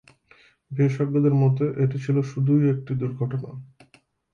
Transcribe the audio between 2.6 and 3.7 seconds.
একটি দুর্ঘটনা।